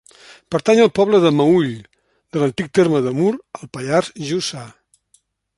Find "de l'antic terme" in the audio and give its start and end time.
2.37-3.05